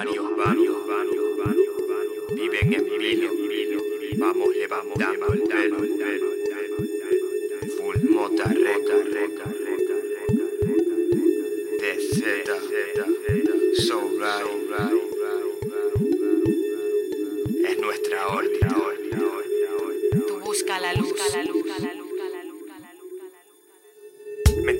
[0.00, 0.69] バニオバオ。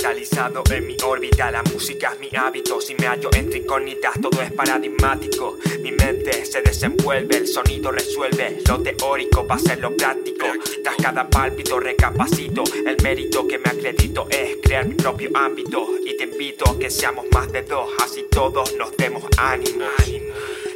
[0.02, 2.80] Mentalizado en mi órbita, la música es mi hábito.
[2.80, 5.59] Si me hallo entre incógnitas, todo es paradigmático.
[5.82, 10.46] Mi mente se desenvuelve, el sonido resuelve lo teórico para hacerlo práctico.
[10.82, 15.90] Tras cada pálpito recapacito, el mérito que me acredito es crear mi propio ámbito.
[16.02, 19.84] Y te invito a que seamos más de dos, así todos nos demos ánimo.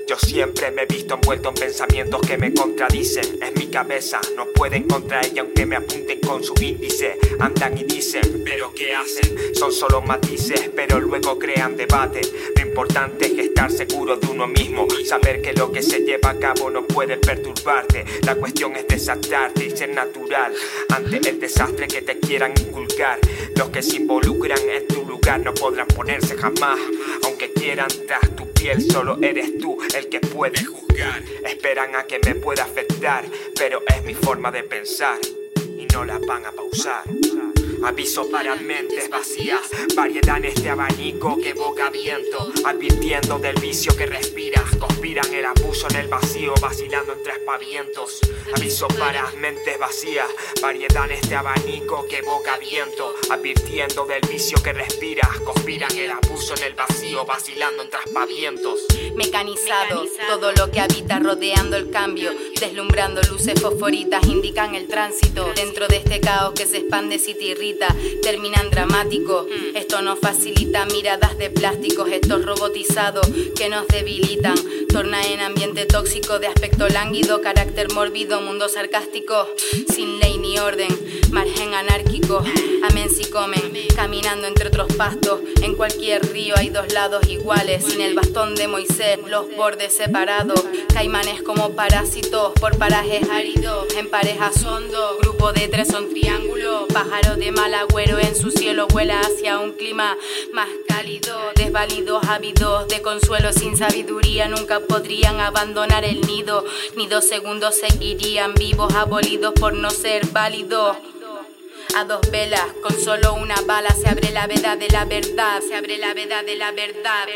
[0.07, 3.43] Yo siempre me he visto envuelto en pensamientos que me contradicen.
[3.43, 7.19] En mi cabeza no pueden contra ella aunque me apunten con su índice.
[7.39, 9.55] Andan y dicen, pero ¿qué hacen?
[9.55, 12.21] Son solo matices, pero luego crean debate.
[12.55, 14.87] Lo importante es estar seguro de uno mismo.
[15.07, 18.05] Saber que lo que se lleva a cabo no puede perturbarte.
[18.27, 20.53] La cuestión es desatarte y ser natural
[20.91, 23.19] ante el desastre que te quieran inculcar.
[23.57, 26.79] Los que se involucran en tu lugar no podrán ponerse jamás.
[27.53, 31.23] Quieran tras tu piel, solo eres tú el que puede juzgar.
[31.47, 33.25] Esperan a que me pueda afectar,
[33.57, 35.19] pero es mi forma de pensar
[35.79, 37.05] y no la van a pausar.
[37.85, 39.61] Aviso para mentes vacías,
[39.95, 45.87] variedad en este abanico que boca viento, advirtiendo del vicio que respiras, conspiran el abuso
[45.91, 48.21] en el vacío, vacilando entre aspavientos.
[48.57, 50.29] Aviso para mentes vacías,
[50.63, 56.55] variedad en este abanico que boca viento, advirtiendo del vicio que respiras, conspiran el abuso
[56.57, 58.81] en el vacío, vacilando entre aspavientos.
[59.15, 65.53] Mecanizado, todo lo que habita rodeando el cambio, deslumbrando luces fosforitas indican el tránsito.
[65.55, 67.74] Dentro de este caos que se expande si te irrita,
[68.23, 69.47] terminan dramático.
[69.75, 73.27] Esto nos facilita miradas de plásticos, estos robotizados
[73.57, 74.55] que nos debilitan.
[74.89, 79.49] Torna en ambiente tóxico de aspecto lánguido, carácter mórbido, mundo sarcástico,
[79.93, 80.89] sin ley ni orden,
[81.33, 82.43] margen anárquico.
[82.89, 85.41] Amén si comen, caminando entre otros pastos.
[85.63, 90.63] En cualquier río hay dos lados iguales, sin el bastón de Moisés, los bordes separados.
[90.93, 95.19] Caimanes como parásitos por parajes áridos, en parejas hondo.
[95.21, 99.73] Grupo de tres son triángulo, pájaro de mal agüero en su cielo vuela hacia un
[99.73, 100.19] clima
[100.53, 101.35] más cálido.
[101.57, 106.63] Desvalidos, ávidos de consuelo sin sabiduría, nunca podrían abandonar el nido.
[106.95, 110.99] Ni dos segundos seguirían vivos, abolidos por no ser válidos.
[111.97, 115.75] A dos velas, con solo una bala se abre la veda de la verdad, se
[115.75, 117.29] abre la veda de la verdad.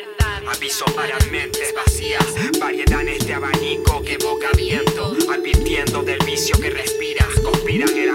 [0.46, 2.26] Aviso para mentes vacías,
[2.58, 8.07] variedad en este abanico que boca viento, advirtiendo del vicio que respiras, conspiran el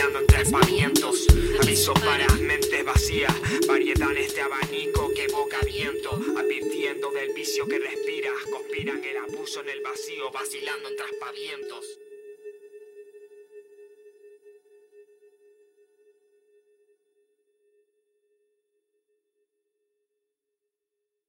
[0.00, 1.26] vacío, vacilando entre aspavientos.
[1.62, 3.34] Aviso para mentes vacías,
[3.66, 9.60] variedad en este abanico que boca viento, advirtiendo del vicio que respiras, conspiran el abuso
[9.60, 12.09] en el vacío, vacilando entre aspavientos.